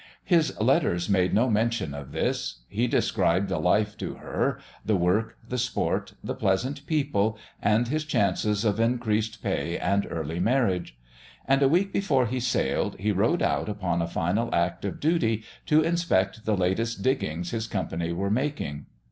[0.25, 2.61] His letters made no mention of this.
[2.67, 8.03] He described the life to her, the work, the sport, the pleasant people, and his
[8.03, 10.97] chances of increased pay and early marriage.
[11.47, 15.43] And a week before he sailed he rode out upon a final act of duty
[15.67, 18.87] to inspect the latest diggings his company were making.